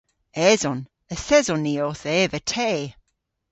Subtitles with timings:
[0.49, 0.79] Eson.
[1.13, 2.71] Yth eson ni owth eva te.